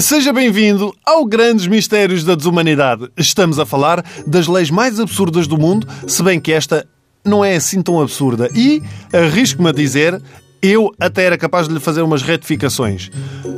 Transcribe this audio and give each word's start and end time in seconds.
Seja 0.00 0.32
bem-vindo 0.32 0.94
ao 1.04 1.26
Grandes 1.26 1.66
Mistérios 1.66 2.24
da 2.24 2.34
Desumanidade. 2.34 3.10
Estamos 3.18 3.58
a 3.58 3.66
falar 3.66 4.04
das 4.26 4.46
leis 4.46 4.70
mais 4.70 4.98
absurdas 4.98 5.46
do 5.46 5.58
mundo, 5.58 5.86
se 6.06 6.22
bem 6.22 6.40
que 6.40 6.52
esta 6.52 6.86
não 7.24 7.44
é 7.44 7.54
assim 7.54 7.82
tão 7.82 8.00
absurda. 8.00 8.48
E, 8.54 8.82
arrisco-me 9.12 9.68
a 9.68 9.72
dizer, 9.72 10.20
eu 10.62 10.90
até 10.98 11.24
era 11.24 11.38
capaz 11.38 11.68
de 11.68 11.74
lhe 11.74 11.80
fazer 11.80 12.02
umas 12.02 12.22
retificações. 12.22 13.10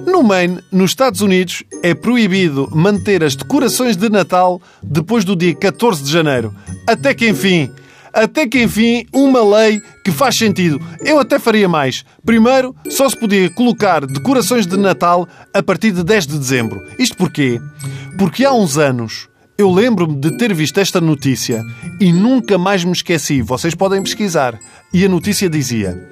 No 0.07 0.23
Maine, 0.23 0.59
nos 0.71 0.91
Estados 0.91 1.21
Unidos, 1.21 1.63
é 1.83 1.95
proibido 1.95 2.69
manter 2.73 3.23
as 3.23 3.37
decorações 3.37 3.97
de 3.97 4.09
Natal 4.09 4.61
depois 4.83 5.25
do 5.25 5.37
dia 5.37 5.55
14 5.55 6.03
de 6.03 6.11
janeiro. 6.11 6.55
Até 6.87 7.15
que 7.15 7.29
enfim, 7.29 7.71
até 8.13 8.47
que 8.47 8.63
enfim, 8.63 9.07
uma 9.13 9.43
lei 9.43 9.81
que 10.05 10.11
faz 10.11 10.37
sentido. 10.37 10.81
Eu 11.01 11.19
até 11.19 11.39
faria 11.39 11.69
mais. 11.69 12.05
Primeiro, 12.25 12.75
só 12.89 13.09
se 13.09 13.19
podia 13.19 13.49
colocar 13.51 14.05
decorações 14.07 14.67
de 14.67 14.77
Natal 14.77 15.29
a 15.53 15.63
partir 15.63 15.93
de 15.93 16.05
10 16.05 16.27
de 16.27 16.39
dezembro. 16.39 16.83
Isto 16.99 17.17
porquê? 17.17 17.61
Porque 18.19 18.45
há 18.45 18.53
uns 18.53 18.77
anos 18.77 19.29
eu 19.57 19.71
lembro-me 19.71 20.17
de 20.17 20.37
ter 20.37 20.53
visto 20.55 20.79
esta 20.79 21.01
notícia 21.01 21.63
e 22.01 22.13
nunca 22.13 22.59
mais 22.59 22.85
me 22.85 22.93
esqueci. 22.93 23.43
Vocês 23.43 23.75
podem 23.75 24.03
pesquisar. 24.03 24.59
E 24.93 25.05
a 25.05 25.09
notícia 25.09 25.49
dizia: 25.49 26.11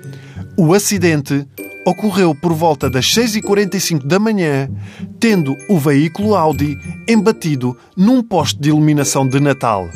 O 0.57 0.73
acidente 0.73 1.47
ocorreu 1.87 2.35
por 2.35 2.53
volta 2.53 2.89
das 2.89 3.07
6h45 3.07 4.07
da 4.07 4.19
manhã, 4.19 4.69
tendo 5.19 5.57
o 5.69 5.79
veículo 5.79 6.35
Audi 6.35 6.79
embatido 7.09 7.77
num 7.97 8.23
poste 8.23 8.61
de 8.61 8.69
iluminação 8.69 9.27
de 9.27 9.41
Natal. 9.41 9.89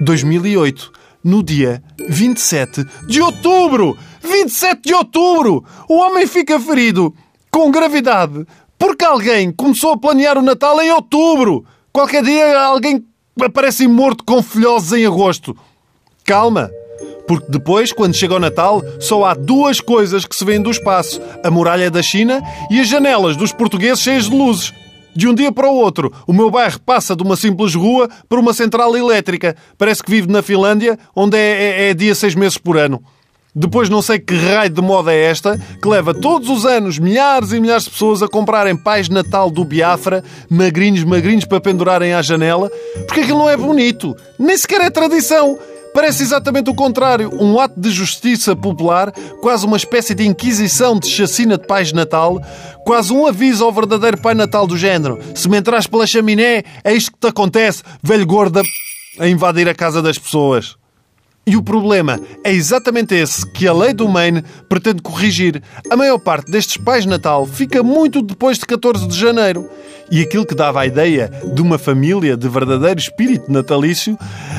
2008 0.00 0.97
no 1.22 1.42
dia 1.42 1.82
27 2.08 2.84
de 3.06 3.20
outubro. 3.20 3.96
27 4.22 4.82
de 4.82 4.94
outubro! 4.94 5.64
O 5.88 5.96
homem 5.98 6.26
fica 6.26 6.58
ferido 6.60 7.14
com 7.50 7.70
gravidade 7.70 8.44
porque 8.78 9.04
alguém 9.04 9.50
começou 9.50 9.92
a 9.92 9.98
planear 9.98 10.38
o 10.38 10.42
Natal 10.42 10.80
em 10.80 10.90
outubro. 10.92 11.64
Qualquer 11.92 12.22
dia 12.22 12.58
alguém 12.58 13.04
aparece 13.40 13.88
morto 13.88 14.24
com 14.24 14.42
filhoses 14.42 14.92
em 14.92 15.04
agosto. 15.04 15.56
Calma, 16.24 16.70
porque 17.26 17.50
depois, 17.50 17.92
quando 17.92 18.14
chega 18.14 18.34
o 18.34 18.38
Natal, 18.38 18.82
só 19.00 19.24
há 19.24 19.34
duas 19.34 19.80
coisas 19.80 20.24
que 20.24 20.36
se 20.36 20.44
vêem 20.44 20.62
do 20.62 20.70
espaço: 20.70 21.20
a 21.42 21.50
muralha 21.50 21.90
da 21.90 22.02
China 22.02 22.40
e 22.70 22.80
as 22.80 22.88
janelas 22.88 23.36
dos 23.36 23.52
portugueses 23.52 24.02
cheias 24.02 24.24
de 24.24 24.36
luzes. 24.36 24.72
De 25.18 25.26
um 25.26 25.34
dia 25.34 25.50
para 25.50 25.68
o 25.68 25.74
outro, 25.74 26.12
o 26.28 26.32
meu 26.32 26.48
bairro 26.48 26.78
passa 26.78 27.16
de 27.16 27.24
uma 27.24 27.34
simples 27.34 27.74
rua 27.74 28.08
para 28.28 28.38
uma 28.38 28.54
central 28.54 28.96
elétrica. 28.96 29.56
Parece 29.76 30.00
que 30.00 30.12
vive 30.12 30.30
na 30.30 30.42
Finlândia, 30.42 30.96
onde 31.12 31.36
é, 31.36 31.86
é, 31.86 31.90
é 31.90 31.94
dia 31.94 32.14
seis 32.14 32.36
meses 32.36 32.56
por 32.56 32.76
ano. 32.76 33.02
Depois 33.52 33.88
não 33.88 34.00
sei 34.00 34.20
que 34.20 34.36
raio 34.36 34.70
de 34.70 34.80
moda 34.80 35.12
é 35.12 35.24
esta 35.24 35.58
que 35.82 35.88
leva 35.88 36.14
todos 36.14 36.48
os 36.48 36.64
anos 36.64 37.00
milhares 37.00 37.50
e 37.50 37.58
milhares 37.58 37.82
de 37.82 37.90
pessoas 37.90 38.22
a 38.22 38.28
comprarem 38.28 38.76
pais 38.76 39.08
Natal 39.08 39.50
do 39.50 39.64
Biafra, 39.64 40.22
magrinhos, 40.48 41.02
magrinhos 41.02 41.44
para 41.44 41.60
pendurarem 41.60 42.14
à 42.14 42.22
janela, 42.22 42.70
porque 43.04 43.22
aquilo 43.22 43.40
não 43.40 43.50
é 43.50 43.56
bonito, 43.56 44.14
nem 44.38 44.56
sequer 44.56 44.82
é 44.82 44.88
tradição. 44.88 45.58
Parece 45.98 46.22
exatamente 46.22 46.70
o 46.70 46.74
contrário, 46.76 47.28
um 47.42 47.58
ato 47.58 47.80
de 47.80 47.90
justiça 47.90 48.54
popular, 48.54 49.10
quase 49.42 49.66
uma 49.66 49.76
espécie 49.76 50.14
de 50.14 50.24
inquisição 50.24 50.96
de 50.96 51.08
chacina 51.08 51.58
de 51.58 51.66
pais 51.66 51.92
Natal, 51.92 52.40
quase 52.84 53.12
um 53.12 53.26
aviso 53.26 53.64
ao 53.64 53.72
verdadeiro 53.72 54.16
Pai 54.16 54.32
Natal 54.32 54.64
do 54.64 54.76
género. 54.76 55.18
Se 55.34 55.48
me 55.48 55.56
entras 55.56 55.88
pela 55.88 56.06
chaminé, 56.06 56.62
é 56.84 56.94
isto 56.94 57.10
que 57.10 57.18
te 57.18 57.26
acontece, 57.26 57.82
velho 58.00 58.24
gorda, 58.24 58.62
a 59.18 59.26
invadir 59.26 59.68
a 59.68 59.74
casa 59.74 60.00
das 60.00 60.16
pessoas. 60.16 60.76
E 61.44 61.56
o 61.56 61.62
problema 61.64 62.20
é 62.44 62.52
exatamente 62.52 63.14
esse 63.16 63.44
que 63.52 63.66
a 63.66 63.72
lei 63.72 63.92
do 63.92 64.06
Maine 64.06 64.44
pretende 64.68 65.02
corrigir. 65.02 65.60
A 65.90 65.96
maior 65.96 66.18
parte 66.18 66.52
destes 66.52 66.76
pais 66.76 67.06
Natal 67.06 67.44
fica 67.44 67.82
muito 67.82 68.22
depois 68.22 68.56
de 68.56 68.66
14 68.66 69.08
de 69.08 69.18
janeiro. 69.18 69.68
E 70.10 70.20
aquilo 70.20 70.46
que 70.46 70.54
dava 70.54 70.80
a 70.80 70.86
ideia 70.86 71.30
de 71.52 71.60
uma 71.60 71.76
família 71.76 72.36
de 72.36 72.48
verdadeiro 72.48 73.00
espírito 73.00 73.50
natalício 73.50 74.16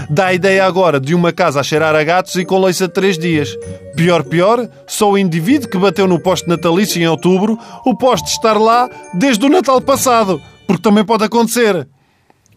dá 0.10 0.28
a 0.28 0.34
ideia 0.34 0.66
agora 0.66 1.00
de 1.00 1.14
uma 1.14 1.32
casa 1.32 1.60
a 1.60 1.64
cheirar 1.64 1.96
a 1.96 2.04
gatos 2.04 2.36
e 2.36 2.46
com 2.46 2.60
leite 2.60 2.80
de 2.80 2.88
três 2.88 3.18
dias. 3.18 3.56
Pior, 3.96 4.24
pior, 4.24 4.68
só 4.88 5.12
o 5.12 5.18
indivíduo 5.18 5.70
que 5.70 5.78
bateu 5.78 6.08
no 6.08 6.20
poste 6.20 6.48
natalício 6.48 7.02
em 7.02 7.08
outubro 7.08 7.58
o 7.86 7.96
poste 7.96 8.30
estar 8.30 8.58
lá 8.58 8.90
desde 9.14 9.46
o 9.46 9.50
Natal 9.50 9.80
passado. 9.82 10.42
Porque 10.66 10.82
também 10.82 11.06
pode 11.06 11.24
acontecer. 11.24 11.88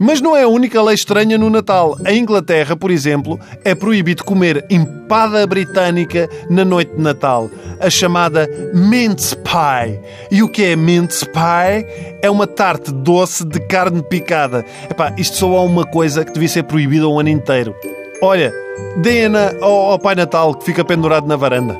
Mas 0.02 0.20
não 0.20 0.36
é 0.36 0.42
a 0.42 0.48
única 0.48 0.82
lei 0.82 0.96
estranha 0.96 1.38
no 1.38 1.48
Natal. 1.48 1.96
Em 2.04 2.18
Inglaterra, 2.18 2.74
por 2.74 2.90
exemplo, 2.90 3.38
é 3.64 3.72
proibido 3.72 4.24
comer 4.24 4.66
empada 4.68 5.46
britânica 5.46 6.28
na 6.50 6.64
noite 6.64 6.96
de 6.96 7.00
Natal, 7.00 7.48
a 7.78 7.88
chamada 7.88 8.50
mince 8.74 9.36
pie. 9.36 10.00
E 10.28 10.42
o 10.42 10.48
que 10.48 10.64
é 10.64 10.74
mince 10.74 11.24
pie? 11.26 11.86
É 12.20 12.28
uma 12.28 12.48
tarte 12.48 12.90
doce 12.92 13.44
de 13.44 13.60
carne 13.60 14.02
picada. 14.02 14.64
Epá, 14.90 15.14
isto 15.16 15.36
só 15.36 15.56
há 15.56 15.62
uma 15.62 15.86
coisa 15.86 16.24
que 16.24 16.32
devia 16.32 16.48
ser 16.48 16.64
proibida 16.64 17.06
o 17.06 17.20
ano 17.20 17.28
inteiro. 17.28 17.72
Olha, 18.20 18.52
deem-na 18.96 19.52
ao, 19.60 19.92
ao 19.92 19.98
Pai 20.00 20.16
Natal 20.16 20.52
que 20.56 20.64
fica 20.64 20.84
pendurado 20.84 21.28
na 21.28 21.36
varanda. 21.36 21.78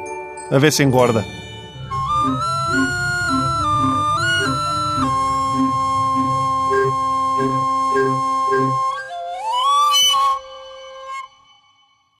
A 0.48 0.58
ver 0.58 0.70
se 0.70 0.84
engorda. 0.84 1.24